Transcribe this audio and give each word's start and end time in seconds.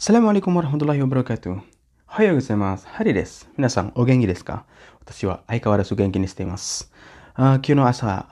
Assalamualaikum 0.00 0.56
warahmatullahi 0.56 1.04
wabarakatuh. 1.04 1.60
Ohayou 2.08 2.40
gozaimasu. 2.40 2.88
Hari 2.96 3.12
desu. 3.12 3.44
Minasan, 3.60 3.92
o 3.92 4.08
genki 4.08 4.24
desu 4.24 4.40
ka? 4.48 4.64
Watashi 5.04 5.28
wa 5.28 5.44
aikawarazu 5.44 5.92
genki 5.96 6.16
ni 6.16 6.24
shite 6.24 6.48
imasu. 6.48 6.88
Uh, 7.36 7.60
Kyou 7.60 7.76
no 7.76 7.84
asa, 7.84 8.24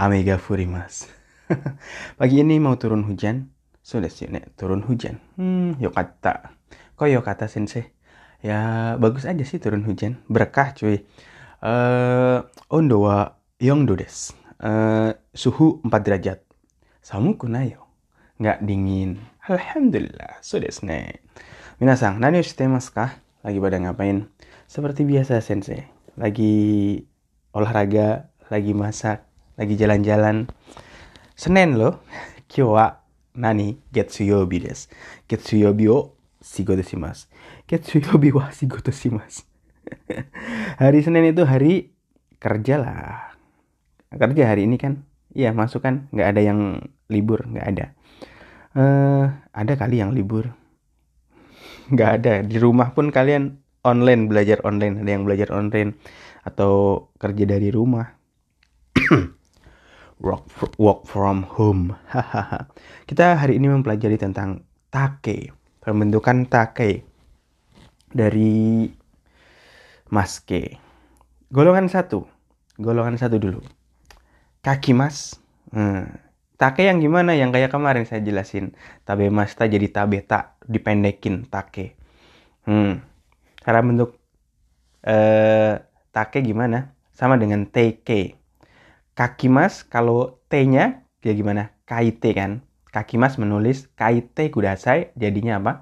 ame 0.00 0.24
ga 0.24 0.40
furimasu. 0.40 1.12
Pagi 2.18 2.40
ini 2.40 2.56
mau 2.56 2.72
turun 2.80 3.04
hujan. 3.04 3.52
So 3.84 4.00
desu 4.00 4.24
yo 4.24 4.32
ne, 4.32 4.48
turun 4.56 4.80
hujan. 4.80 5.20
Hmm, 5.36 5.76
yokatta. 5.76 6.56
Kok 6.96 7.08
yokata 7.12 7.52
sensei? 7.52 7.92
Ya, 8.40 8.96
bagus 8.96 9.28
aja 9.28 9.44
sih 9.44 9.60
turun 9.60 9.84
hujan. 9.84 10.24
Berkah 10.32 10.72
cuy. 10.72 11.04
Uh, 11.60 12.48
ondo 12.72 13.04
wa 13.04 13.36
yongdo 13.60 13.92
desu. 13.92 14.32
Uh, 14.56 15.12
suhu 15.36 15.84
4 15.84 16.00
derajat. 16.00 16.40
Samuku 17.04 17.44
nayo. 17.44 17.84
Nggak 18.40 18.64
dingin. 18.64 19.20
Alhamdulillah. 19.46 20.42
So 20.42 20.58
desu 20.58 20.90
ne. 20.90 21.22
Minasang, 21.78 22.18
nani 22.18 22.42
o 22.42 22.42
shite 22.42 22.66
masu 22.66 22.90
ka? 22.90 23.22
Lagi 23.46 23.62
pada 23.62 23.78
ngapain? 23.78 24.26
Seperti 24.66 25.06
biasa 25.06 25.38
sensei. 25.38 25.86
Lagi 26.18 26.98
olahraga, 27.54 28.26
lagi 28.50 28.74
masak, 28.74 29.22
lagi 29.54 29.78
jalan-jalan. 29.78 30.50
Senin 31.38 31.78
loh. 31.78 32.02
Kyou 32.50 32.74
wa 32.74 33.06
nani? 33.38 33.78
Getsuyobi 33.94 34.66
desu. 34.66 34.90
Getsuyobi 35.30 35.86
o 35.94 36.18
shigoto 36.42 36.82
shimasu. 36.82 37.30
Getsuyobi 37.70 38.34
wa 38.34 38.50
shigoto 38.50 38.90
shimasu. 38.90 39.46
hari 40.82 41.06
Senin 41.06 41.22
itu 41.30 41.46
hari 41.46 41.94
kerja 42.42 42.82
lah. 42.82 43.30
Kerja 44.10 44.42
hari 44.50 44.66
ini 44.66 44.74
kan? 44.74 45.06
Iya 45.38 45.54
masuk 45.54 45.86
kan? 45.86 46.10
Nggak 46.10 46.28
ada 46.34 46.42
yang 46.42 46.82
libur, 47.06 47.46
nggak 47.46 47.66
ada. 47.70 47.86
Eh, 48.76 48.80
uh, 48.84 49.24
ada 49.56 49.72
kali 49.72 50.04
yang 50.04 50.12
libur. 50.12 50.52
Nggak 51.88 52.10
ada. 52.20 52.34
Di 52.44 52.60
rumah 52.60 52.92
pun 52.92 53.08
kalian 53.08 53.56
online 53.80 54.28
belajar 54.28 54.60
online, 54.68 55.00
ada 55.00 55.10
yang 55.16 55.24
belajar 55.24 55.48
online 55.48 55.96
atau 56.44 57.08
kerja 57.16 57.48
dari 57.48 57.72
rumah. 57.72 58.04
work 60.24 60.76
work 60.76 61.08
from 61.08 61.48
home. 61.56 61.96
Kita 63.08 63.40
hari 63.40 63.56
ini 63.56 63.72
mempelajari 63.72 64.20
tentang 64.20 64.60
take, 64.92 65.56
pembentukan 65.80 66.44
take 66.44 67.00
dari 68.12 68.92
maske. 70.12 70.76
Golongan 71.48 71.88
satu, 71.88 72.28
golongan 72.76 73.16
satu 73.16 73.40
dulu. 73.40 73.64
Kaki 74.60 74.92
mas, 74.92 75.38
hmm. 75.72 76.25
Take 76.56 76.88
yang 76.88 76.98
gimana? 76.98 77.36
Yang 77.36 77.60
kayak 77.60 77.70
kemarin 77.72 78.04
saya 78.08 78.20
jelasin. 78.24 78.74
Tabe 79.04 79.28
masta 79.32 79.68
jadi 79.68 79.88
tabeta, 79.92 80.56
dipendekin 80.64 81.46
take. 81.48 81.96
Hmm. 82.66 83.00
Cara 83.62 83.80
bentuk 83.84 84.18
eh, 85.06 85.80
take 86.10 86.40
gimana? 86.42 86.96
Sama 87.16 87.40
dengan 87.40 87.64
TK 87.64 88.36
kaki 89.16 89.48
mas 89.48 89.80
kalau 89.80 90.38
T-nya 90.52 91.02
ya 91.24 91.32
gimana? 91.32 91.72
KIT 91.88 92.22
kan. 92.36 92.60
Kaki 92.92 93.16
mas 93.16 93.40
menulis 93.40 93.88
KIT 93.96 94.52
kudasai 94.52 95.16
jadinya 95.16 95.58
apa? 95.58 95.72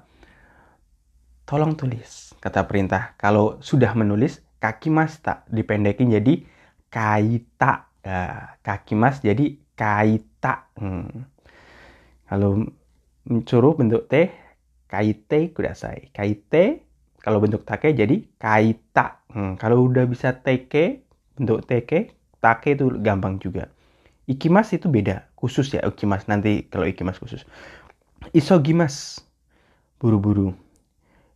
Tolong 1.45 1.75
tulis 1.77 2.33
kata 2.39 2.65
perintah. 2.65 3.13
Kalau 3.19 3.59
sudah 3.61 3.91
menulis 3.93 4.41
kaki 4.63 4.89
mas 4.89 5.19
tak 5.19 5.43
dipendekin 5.51 6.09
jadi 6.09 6.47
kaita. 6.89 7.91
Ya, 8.05 8.53
kaki 8.63 8.93
mas 8.95 9.19
jadi 9.19 9.57
kaita. 9.75 10.71
Hmm. 10.79 11.27
Kalau 12.25 12.65
mencuru 13.27 13.77
bentuk 13.77 14.09
T 14.09 14.45
KIT 14.95 15.51
kudasai. 15.51 16.13
KIT 16.13 16.53
kalau 17.19 17.41
bentuk 17.41 17.65
take 17.65 17.91
jadi 17.97 18.21
kaita. 18.37 19.25
Hmm. 19.33 19.57
Kalau 19.57 19.89
udah 19.89 20.05
bisa 20.05 20.31
TK 20.31 21.01
bentuk 21.35 21.65
TK 21.65 22.13
take 22.39 22.77
itu 22.77 22.85
gampang 23.01 23.41
juga. 23.41 23.67
Ikimas 24.25 24.73
itu 24.73 24.89
beda, 24.89 25.29
khusus 25.37 25.69
ya 25.69 25.85
ikimas 25.85 26.25
nanti 26.25 26.65
kalau 26.69 26.85
ikimas 26.89 27.21
khusus. 27.21 27.45
Isogimas, 28.33 29.21
buru-buru. 30.01 30.57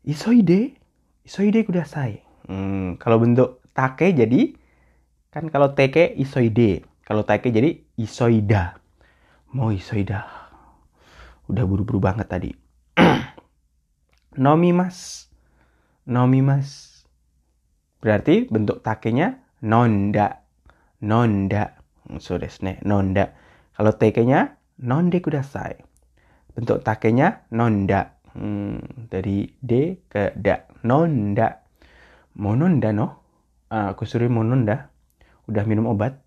Isoide, 0.01 0.73
isoide 1.21 1.61
kudasai. 1.69 2.25
Hmm, 2.49 2.97
kalau 2.97 3.21
bentuk 3.21 3.61
take 3.77 4.09
jadi 4.17 4.57
kan 5.29 5.53
kalau 5.53 5.77
teke 5.77 6.17
isoide, 6.17 6.81
kalau 7.05 7.21
take 7.21 7.53
jadi 7.53 7.77
isoida. 7.99 8.79
Mau 9.51 9.75
isoida. 9.75 10.23
Udah 11.51 11.67
buru-buru 11.67 11.99
banget 11.99 12.31
tadi. 12.31 12.51
Nomimas. 14.39 15.27
Nomimas. 16.07 17.03
Berarti 17.99 18.47
bentuk 18.47 18.79
takenya 18.79 19.43
nonda 19.59 20.39
nonda. 21.03 21.79
So 22.19 22.39
desu 22.39 22.67
nonda. 22.83 23.35
Kalau 23.75 23.95
take-nya 23.95 24.59
nonde 24.83 25.23
kudasai. 25.23 25.79
Bentuk 26.55 26.83
take-nya 26.83 27.47
nonda. 27.55 28.19
Hmm, 28.35 28.79
dari 29.09 29.49
D 29.59 30.03
ke 30.07 30.35
da. 30.35 30.67
Nonda. 30.83 31.63
Mononda 32.39 32.91
no. 32.91 33.07
Uh, 33.69 33.93
aku 33.93 34.03
suruh 34.03 34.31
mononda. 34.31 34.91
Udah 35.47 35.63
minum 35.65 35.89
obat. 35.89 36.19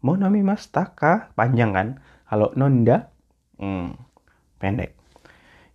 Monami 0.00 0.44
mas 0.44 0.68
taka. 0.68 1.32
Panjang 1.36 1.72
kan. 1.72 1.88
Kalau 2.28 2.52
nonda. 2.56 3.12
Hmm, 3.60 3.96
pendek. 4.60 4.96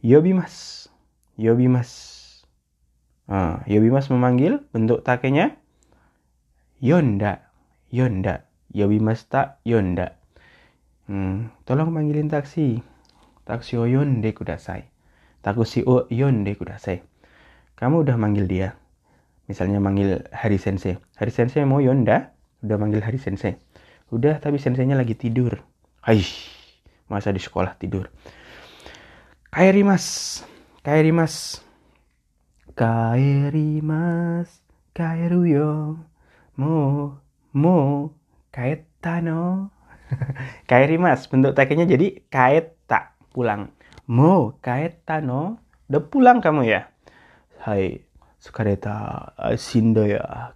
Yobi 0.01 0.33
mas. 0.33 0.87
Yobi 1.37 1.69
mas. 1.69 1.91
Yobi 3.69 3.89
mas 3.89 4.09
memanggil. 4.09 4.65
Bentuk 4.73 5.01
take-nya 5.05 5.57
yonda. 6.81 7.49
Yonda. 7.89 8.45
Yobimasta 8.75 9.63
Yonda. 9.63 10.19
Hmm, 11.07 11.47
tolong 11.63 11.95
panggilin 11.95 12.27
taksi. 12.27 12.83
Taksi 13.47 13.79
o 13.79 13.87
yonde 13.87 14.35
kudasai. 14.35 14.83
Takushi 15.39 15.87
o 15.87 16.11
yonde 16.11 16.51
kudasai. 16.59 16.99
Kamu 17.79 18.03
udah 18.03 18.19
manggil 18.19 18.51
dia. 18.51 18.75
Misalnya 19.47 19.79
manggil 19.79 20.27
Hari 20.35 20.59
Sensei. 20.59 20.99
Hari 21.15 21.31
Sensei 21.31 21.63
mau 21.63 21.79
Yonda. 21.79 22.35
Udah 22.67 22.75
manggil 22.75 22.99
Hari 22.99 23.15
Sensei. 23.15 23.55
Udah 24.13 24.37
tapi 24.37 24.61
senseinya 24.61 24.93
lagi 24.93 25.17
tidur. 25.17 25.61
Hai, 26.05 26.21
masa 27.09 27.33
di 27.33 27.41
sekolah 27.41 27.73
tidur. 27.79 28.13
Kairi 29.49 29.81
mas. 29.81 30.41
Kairi 30.85 31.09
mas. 31.09 31.63
Kairi 32.77 33.81
mas. 33.81 34.61
Kairu 34.93 35.47
yo. 35.49 35.97
Mo. 36.59 37.17
Mo 37.55 38.11
kaeta 38.55 39.19
no. 39.19 39.67
Kairi 40.71 40.95
mas, 40.95 41.27
bentuk 41.27 41.51
takenya 41.51 41.83
jadi 41.83 42.23
kaeta, 42.31 43.11
pulang. 43.35 43.75
Mo 44.07 44.55
kaeta 44.63 45.19
no. 45.19 45.59
Udah 45.91 46.03
pulang 46.07 46.39
kamu 46.39 46.63
ya? 46.63 46.87
Hai, 47.59 48.07
sukareta, 48.39 49.35
shindo 49.59 50.07
ya. 50.07 50.55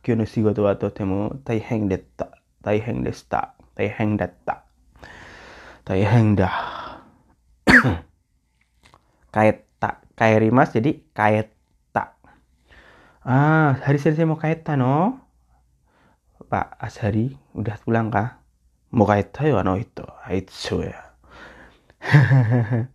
Kyo 2.59 2.71
no 2.71 2.79
shigoto 2.83 2.99
wa 2.99 2.99
totemo 2.99 2.99
taiheng 2.99 2.99
detta. 2.99 2.99
Taiheng 2.99 2.99
desta. 3.03 3.41
Taiheng 3.75 4.11
datta. 4.17 4.55
Taiheng 5.85 6.27
dah. 6.35 6.57
kaeta. 9.35 9.91
Kairi 10.19 10.51
mas 10.51 10.75
jadi 10.75 10.99
kaeta. 11.15 12.19
Ah, 13.23 13.77
hari 13.83 13.99
sensei 13.99 14.25
mau 14.25 14.35
kaeta 14.35 14.75
no. 14.75 15.19
Pak 16.49 16.81
Ashari 16.81 17.37
udah 17.53 17.77
pulang 17.85 18.09
kah? 18.09 18.41
Mau 18.89 19.05
kait 19.05 19.29
tayo 19.29 19.61
ano 19.61 19.77
itu? 19.77 20.01
Itu 20.33 20.81
ya. 20.81 21.13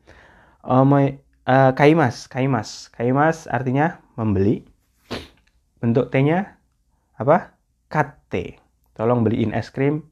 oh 0.66 0.82
my 0.82 1.14
uh, 1.46 1.70
kaimas, 1.78 2.26
kaimas, 2.26 2.90
kaimas 2.90 3.46
artinya 3.46 4.02
membeli. 4.18 4.66
Bentuk 5.78 6.10
T-nya 6.10 6.58
apa? 7.14 7.54
Kate. 7.86 8.63
Tolong 8.94 9.26
beliin 9.26 9.50
es 9.50 9.74
krim. 9.74 10.06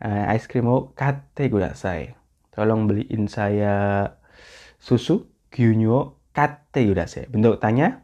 Uh, 0.00 0.32
es 0.32 0.48
krim 0.48 0.64
mau 0.64 0.96
kate 0.96 1.52
saya. 1.76 2.16
Tolong 2.56 2.88
beliin 2.88 3.28
saya 3.28 4.08
susu 4.80 5.28
gyunyo 5.52 6.16
kate 6.32 6.88
saya. 7.04 7.28
Bentuk 7.28 7.60
tanya 7.60 8.00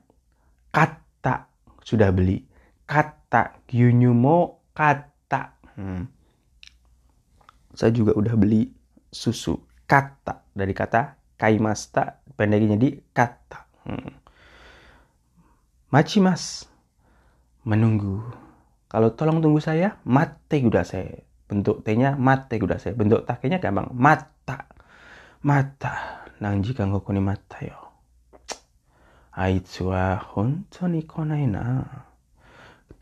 kata 0.68 1.48
sudah 1.80 2.12
beli. 2.12 2.44
Kata 2.84 3.64
gyunyo 3.64 4.12
mo 4.12 4.68
kata. 4.76 5.56
Hmm. 5.74 6.04
Saya 7.72 7.90
juga 7.90 8.12
udah 8.14 8.36
beli 8.36 8.70
susu 9.08 9.56
kata 9.88 10.46
dari 10.52 10.76
kata 10.76 11.16
kaimasta 11.40 12.20
pendeknya 12.36 12.76
di 12.76 12.92
kata. 13.10 13.60
Hmm. 13.88 14.12
Machimas 15.88 16.66
menunggu. 17.64 18.43
Kalau 18.94 19.10
tolong 19.18 19.42
tunggu 19.42 19.58
saya, 19.58 19.98
mate 20.06 20.62
saya. 20.86 21.18
Bentuk 21.50 21.82
T-nya 21.82 22.14
mate 22.14 22.62
saya. 22.78 22.94
Bentuk 22.94 23.26
takenya 23.26 23.58
gampang. 23.58 23.90
Mata. 23.90 24.70
Mata. 25.42 26.22
Nang 26.38 26.62
jika 26.62 26.86
ngokoni 26.86 27.18
mata 27.18 27.58
yo. 27.66 27.74
Aitsua 29.34 30.14
honto 30.14 30.86
ni 30.86 31.02
konai 31.02 31.50
na. 31.50 31.82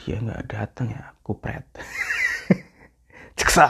Dia 0.00 0.16
nggak 0.16 0.48
datang 0.48 0.96
ya, 0.96 1.12
kupret. 1.20 1.68
Ceksa. 3.36 3.68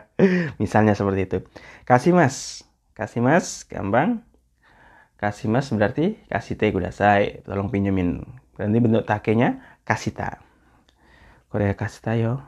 Misalnya 0.64 0.96
seperti 0.96 1.28
itu. 1.28 1.38
Kasih 1.84 2.16
mas. 2.16 2.64
Kasih 2.96 3.20
mas, 3.20 3.68
gampang. 3.68 4.24
Kasih 5.20 5.52
mas 5.52 5.68
berarti 5.68 6.16
kasih 6.32 6.56
teh 6.56 6.72
kudasai. 6.72 7.44
Tolong 7.44 7.68
pinjemin. 7.68 8.24
Berarti 8.56 8.78
bentuk 8.80 9.04
takenya 9.04 9.60
kasita. 9.84 10.49
Korea 11.50 11.74
kasita 11.74 12.14
yo. 12.14 12.40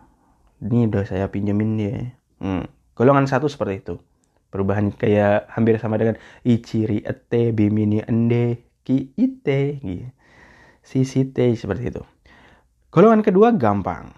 Ini 0.63 0.87
udah 0.87 1.05
saya 1.05 1.27
pinjemin 1.27 1.75
dia. 1.75 2.15
Hmm. 2.39 2.71
Golongan 2.95 3.27
satu 3.27 3.51
seperti 3.51 3.83
itu 3.83 3.95
perubahan 4.53 4.93
kayak 4.93 5.49
hampir 5.49 5.81
sama 5.81 5.97
dengan 5.97 6.21
ichiri 6.45 7.01
ete 7.09 7.57
bimini 7.57 8.05
ende 8.05 8.61
ki 8.85 9.17
ite 9.17 9.81
gitu. 9.81 10.07
si 10.85 11.09
site 11.09 11.57
seperti 11.57 11.89
itu 11.89 12.03
golongan 12.93 13.25
kedua 13.25 13.57
gampang 13.57 14.13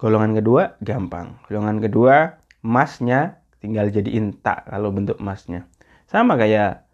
golongan 0.00 0.32
kedua 0.32 0.80
gampang 0.80 1.36
golongan 1.44 1.84
kedua 1.84 2.40
masnya 2.64 3.44
tinggal 3.60 3.92
jadi 3.92 4.08
inta 4.16 4.64
kalau 4.64 4.88
bentuk 4.88 5.20
masnya 5.20 5.68
sama 6.08 6.40
kayak 6.40 6.88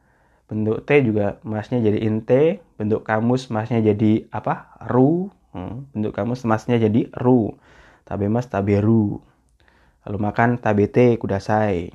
bentuk 0.50 0.82
T 0.82 0.90
juga 1.06 1.38
masnya 1.46 1.78
jadi 1.78 2.02
inte 2.02 2.60
bentuk 2.74 3.06
kamus 3.06 3.46
masnya 3.54 3.78
jadi 3.78 4.26
apa 4.34 4.74
ru 4.90 5.30
hmm, 5.52 5.92
bentuk 5.96 6.12
kamus 6.16 6.44
masnya 6.48 6.76
jadi 6.76 7.08
ru 7.16 7.56
tabe 8.04 8.26
mas 8.28 8.50
tabe 8.50 8.80
ru 8.82 9.22
kalau 10.02 10.18
makan 10.18 10.58
tabete 10.58 11.14
kudasai 11.16 11.92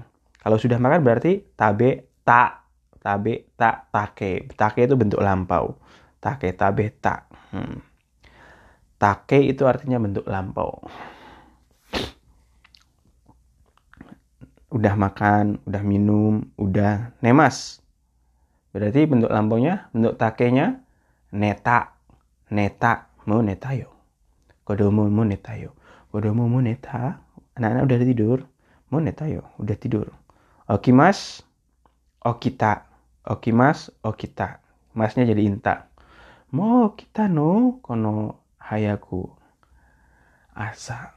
kalau 0.47 0.55
sudah 0.55 0.79
makan 0.79 1.03
berarti 1.03 1.43
tabe 1.59 2.07
tak, 2.23 2.63
tabe 3.03 3.51
tak 3.59 3.91
take. 3.91 4.47
Take 4.55 4.87
itu 4.87 4.95
bentuk 4.95 5.19
lampau. 5.19 5.75
Take 6.23 6.55
tabe 6.55 6.87
tak. 7.03 7.27
Hmm. 7.51 7.83
Take 8.95 9.43
itu 9.43 9.67
artinya 9.67 9.99
bentuk 9.99 10.23
lampau. 10.23 10.87
Udah 14.71 14.95
makan, 14.95 15.59
udah 15.67 15.83
minum, 15.83 16.47
udah 16.55 17.11
nemas. 17.19 17.83
Berarti 18.71 19.03
bentuk 19.03 19.27
lampaunya, 19.27 19.91
bentuk 19.91 20.15
takenya 20.15 20.79
neta. 21.35 21.91
Neta, 22.47 23.11
mau 23.27 23.43
neta 23.43 23.75
yo. 23.75 23.91
Kodomo 24.63 25.11
mau 25.11 25.27
neta 25.27 25.59
yo. 25.59 25.75
Kodomo 26.09 26.47
mau 26.47 26.63
neta. 26.63 27.19
Anak-anak 27.59 27.83
udah 27.83 27.97
tidur. 27.99 28.39
Mau 28.87 29.03
neta 29.03 29.27
yo, 29.27 29.43
udah 29.59 29.75
tidur. 29.75 30.07
Okimas, 30.71 31.43
okita. 32.23 32.87
Okimas, 33.27 33.91
okita. 33.99 34.63
Masnya 34.95 35.27
jadi 35.27 35.43
inta. 35.43 35.91
Mo 36.55 36.95
kita 36.95 37.27
no 37.27 37.83
kono 37.83 38.39
hayaku 38.63 39.27
asa. 40.55 41.11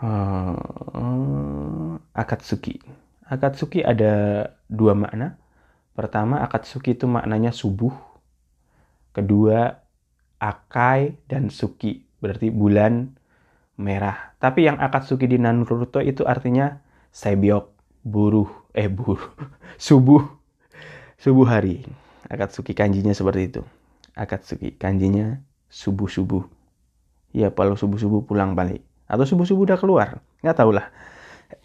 Hmm, 0.00 2.00
akatsuki. 2.16 2.80
Akatsuki 3.28 3.84
ada 3.84 4.48
dua 4.72 4.96
makna. 4.96 5.36
Pertama, 5.92 6.40
akatsuki 6.40 6.96
itu 6.96 7.04
maknanya 7.04 7.52
subuh. 7.52 7.92
Kedua, 9.12 9.79
akai 10.40 11.20
dan 11.28 11.52
suki. 11.52 12.08
Berarti 12.18 12.48
bulan 12.48 13.12
merah. 13.76 14.32
Tapi 14.40 14.66
yang 14.66 14.80
akatsuki 14.80 15.28
di 15.28 15.36
Naruto 15.36 16.00
itu 16.00 16.24
artinya 16.24 16.80
sebiok 17.12 17.76
buruh 18.00 18.48
eh 18.72 18.88
buruh 18.88 19.20
subuh 19.86 20.24
subuh 21.20 21.46
hari. 21.46 21.84
Akatsuki 22.30 22.72
kanjinya 22.72 23.12
seperti 23.12 23.52
itu. 23.52 23.62
Akatsuki 24.16 24.80
kanjinya 24.80 25.44
subuh 25.70 26.10
subuh 26.10 26.42
ya 27.30 27.54
kalau 27.54 27.76
subuh 27.76 28.00
subuh 28.00 28.24
pulang 28.24 28.56
balik. 28.56 28.80
Atau 29.10 29.26
subuh 29.26 29.44
subuh 29.44 29.66
udah 29.66 29.78
keluar. 29.78 30.08
Nggak 30.40 30.56
tahu 30.56 30.70
lah. 30.72 30.86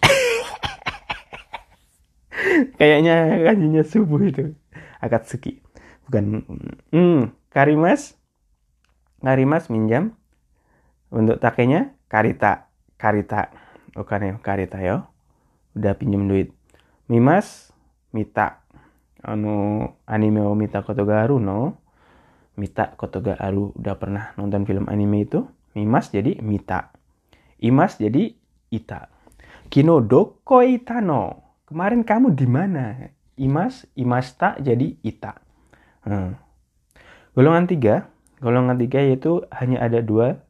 Kayaknya 2.82 3.46
kanjinya 3.46 3.84
subuh 3.86 4.20
itu. 4.26 4.58
Akatsuki. 5.00 5.62
Bukan 6.10 6.42
hmm 6.90 7.30
karimas 7.54 8.18
karimas 9.26 9.74
minjam. 9.74 10.14
Untuk 11.10 11.42
takenya 11.42 11.98
karita. 12.06 12.70
Karita. 13.02 13.50
Bukan 13.98 14.22
ya 14.22 14.34
karita 14.38 14.78
yo 14.86 15.10
udah 15.74 15.98
pinjam 15.98 16.30
duit. 16.30 16.54
Mimas 17.10 17.74
mita. 18.14 18.62
Anu 19.26 19.82
anime 20.06 20.46
o 20.46 20.54
mita 20.54 20.86
kotogaru 20.86 21.42
no. 21.42 21.82
Mita 22.56 22.94
kotogaru 22.94 23.74
udah 23.74 23.96
pernah 23.98 24.26
nonton 24.38 24.64
film 24.70 24.86
anime 24.86 25.26
itu. 25.26 25.42
Mimas 25.74 26.14
jadi 26.14 26.38
mita. 26.40 26.94
Imas 27.60 27.98
jadi 27.98 28.32
ita. 28.70 29.10
Kino 29.68 30.00
doko 30.00 30.62
itano 30.62 31.42
kemarin 31.66 32.06
kamu 32.06 32.38
di 32.38 32.48
mana? 32.48 33.10
Imas 33.36 33.84
imasta 33.98 34.56
jadi 34.62 34.96
ita. 35.04 35.36
Hmm. 36.06 36.38
golongan 37.34 37.66
tiga 37.66 38.08
golongan 38.44 38.80
tiga 38.80 39.04
yaitu 39.04 39.44
hanya 39.54 39.84
ada 39.84 40.00
dua 40.00 40.44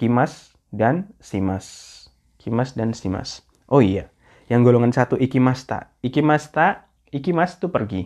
kimas 0.00 0.52
dan 0.72 1.12
simas 1.20 2.08
kimas 2.40 2.76
dan 2.76 2.92
simas 2.92 3.44
oh 3.68 3.80
iya 3.80 4.12
yang 4.46 4.62
golongan 4.62 4.94
satu 4.94 5.18
ikimasta. 5.18 5.94
Ikimasta, 6.02 6.86
ikimas 7.10 7.58
itu 7.58 7.66
pergi. 7.70 8.02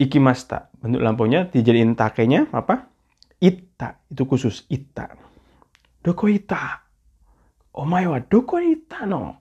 Ikimasta, 0.00 0.72
bentuk 0.80 1.04
lampunya 1.04 1.46
dijadiin 1.46 1.94
takenya 1.94 2.48
apa? 2.50 2.90
Ita, 3.38 4.02
itu 4.10 4.24
khusus 4.26 4.64
ita. 4.72 5.12
Doko 6.02 6.26
ita. 6.26 6.82
Omae 7.76 8.08
wa 8.10 8.18
doko 8.18 8.58
ita 8.58 9.06
no. 9.06 9.38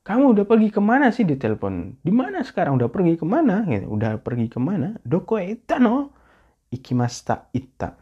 Kamu 0.00 0.32
udah 0.32 0.48
pergi 0.48 0.72
ke 0.72 0.80
mana 0.80 1.12
sih 1.12 1.28
di 1.28 1.36
telepon? 1.36 2.00
Di 2.00 2.10
mana 2.10 2.40
sekarang? 2.40 2.80
Udah 2.80 2.88
pergi 2.88 3.20
ke 3.20 3.26
mana? 3.28 3.62
Gitu. 3.68 3.86
Udah 3.86 4.18
pergi 4.18 4.48
ke 4.48 4.58
mana? 4.58 4.96
Doko 5.04 5.38
ita 5.38 5.76
no. 5.78 6.16
Ikimasta 6.70 7.50
ita. 7.50 7.98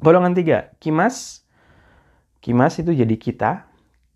Golongan 0.00 0.36
tiga, 0.36 0.76
kimas. 0.80 1.44
Kimas 2.44 2.76
itu 2.80 2.92
jadi 2.92 3.16
kita. 3.16 3.68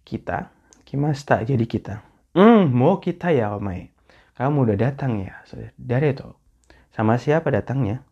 Kita 0.04 0.52
Kimasta 0.84 1.42
jadi 1.42 1.64
kita. 1.66 2.04
Hmm, 2.36 2.70
mau 2.70 3.02
kita 3.02 3.34
ya 3.34 3.56
Omai. 3.56 3.90
Kamu 4.36 4.62
udah 4.68 4.78
datang 4.78 5.18
ya. 5.24 5.42
Dari 5.74 6.14
itu. 6.14 6.28
Sama 6.94 7.18
siapa 7.18 7.50
datangnya? 7.50 8.04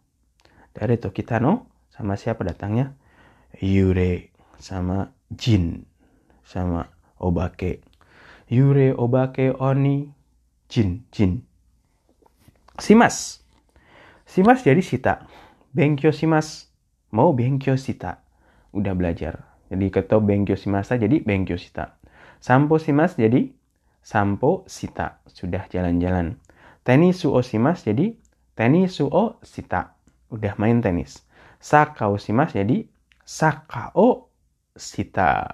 Dari 0.75 0.99
itu 0.99 1.13
kita 1.15 1.39
no. 1.39 1.69
Sama 1.95 2.19
siapa 2.19 2.43
datangnya? 2.43 2.97
Yure 3.61 4.33
sama 4.59 5.15
Jin 5.31 5.87
sama 6.43 6.91
Obake. 7.23 7.87
Yure, 8.51 8.93
Obake, 8.99 9.55
Oni, 9.55 10.11
Jin, 10.69 11.07
Jin. 11.15 11.47
Simas. 12.83 13.47
Simas 14.27 14.67
jadi 14.67 14.83
Sita. 14.83 15.25
Benkyo 15.73 16.13
Simas. 16.13 16.69
Mau 17.17 17.33
Benkyo 17.33 17.81
Sita. 17.81 18.21
Udah 18.77 18.93
belajar. 18.93 19.49
Jadi 19.73 19.89
ketua 19.89 20.21
Benkyo 20.21 20.53
Simasa 20.53 21.01
jadi 21.01 21.25
Benkyo 21.25 21.57
Sita. 21.57 21.97
Sampo 22.43 22.77
simas 22.77 23.17
jadi 23.17 23.55
sampo 24.03 24.67
sita. 24.67 25.23
Sudah 25.31 25.65
jalan-jalan. 25.71 26.37
Tenis 26.83 27.23
suo 27.23 27.39
simas 27.41 27.87
jadi 27.87 28.19
tenis 28.59 28.99
suo 28.99 29.39
sita. 29.47 29.95
Udah 30.29 30.59
main 30.59 30.83
tenis. 30.83 31.23
Sakao 31.63 32.19
simas 32.19 32.53
jadi 32.53 32.83
sakao 33.23 34.29
sita. 34.75 35.47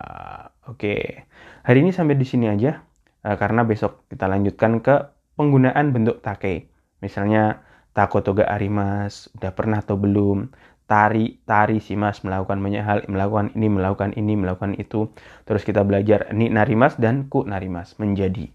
Oke. 0.64 1.28
Hari 1.62 1.78
ini 1.84 1.92
sampai 1.92 2.16
di 2.16 2.24
sini 2.24 2.48
aja. 2.48 2.80
Uh, 3.20 3.36
karena 3.36 3.68
besok 3.68 4.08
kita 4.08 4.24
lanjutkan 4.24 4.80
ke 4.80 4.96
penggunaan 5.36 5.92
bentuk 5.92 6.24
take. 6.24 6.72
Misalnya 7.04 7.67
tako 7.98 8.22
toga 8.22 8.46
arimas, 8.46 9.26
udah 9.34 9.50
pernah 9.50 9.82
atau 9.82 9.98
belum? 9.98 10.54
tari 10.88 11.36
tari 11.44 11.84
si 11.84 11.94
mas 12.00 12.24
melakukan 12.24 12.56
banyak 12.64 12.80
hal 12.80 12.98
melakukan 13.12 13.52
ini 13.52 13.68
melakukan 13.68 14.10
ini 14.16 14.34
melakukan 14.40 14.72
itu. 14.80 15.12
Terus 15.44 15.62
kita 15.62 15.84
belajar 15.84 16.32
ni 16.32 16.48
narimas 16.48 16.96
dan 16.96 17.28
ku 17.28 17.44
narimas 17.44 17.94
menjadi 18.00 18.48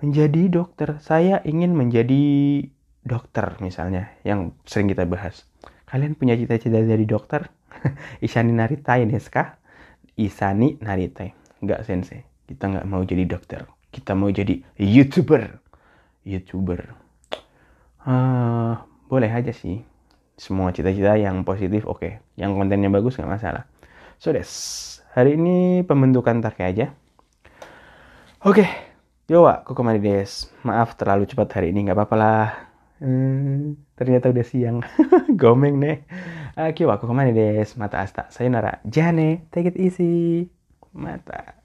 menjadi 0.00 0.48
dokter. 0.48 0.96
Saya 1.04 1.44
ingin 1.44 1.76
menjadi 1.76 2.64
dokter 3.04 3.60
misalnya 3.60 4.08
yang 4.24 4.56
sering 4.64 4.88
kita 4.88 5.04
bahas. 5.04 5.44
Kalian 5.84 6.16
punya 6.16 6.34
cita-cita 6.40 6.80
jadi 6.80 7.04
dokter? 7.04 7.52
Isani 8.24 8.56
naritai 8.56 9.04
deska 9.04 9.60
isani 10.16 10.80
naritai 10.80 11.36
nggak 11.60 11.84
sensei. 11.84 12.24
Kita 12.48 12.72
nggak 12.72 12.88
mau 12.88 13.04
jadi 13.04 13.28
dokter. 13.28 13.68
Kita 13.92 14.16
mau 14.16 14.32
jadi 14.32 14.64
youtuber. 14.80 15.60
Youtuber 16.24 16.99
uh, 18.06 18.80
boleh 19.10 19.30
aja 19.30 19.52
sih. 19.52 19.82
Semua 20.40 20.72
cita-cita 20.72 21.18
yang 21.20 21.44
positif 21.44 21.84
oke. 21.84 22.00
Okay. 22.00 22.12
yang 22.40 22.56
kontennya 22.56 22.88
bagus 22.88 23.20
nggak 23.20 23.28
masalah. 23.28 23.64
So 24.16 24.32
des 24.32 24.48
hari 25.12 25.36
ini 25.36 25.84
pembentukan 25.84 26.40
take 26.40 26.64
aja. 26.64 26.86
Oke. 28.44 28.64
Okay. 28.64 28.68
yo 29.28 29.44
wa 29.44 29.60
kok 29.60 29.76
des. 30.00 30.48
Maaf 30.64 30.96
terlalu 30.96 31.28
cepat 31.28 31.60
hari 31.60 31.76
ini 31.76 31.88
nggak 31.90 31.98
apa-apa 31.98 32.16
lah. 32.16 32.48
Hmm, 33.00 33.80
ternyata 33.96 34.32
udah 34.32 34.44
siang. 34.44 34.80
Gomeng 35.40 35.76
nih. 35.80 36.04
Oke 36.56 36.88
aku 36.88 37.04
ke 37.04 37.14
mana 37.16 37.32
des. 37.32 37.68
Mata 37.76 38.00
asta. 38.00 38.28
Sayonara. 38.32 38.80
Jane 38.88 39.48
take 39.52 39.72
it 39.72 39.76
easy. 39.76 40.48
Mata 40.96 41.59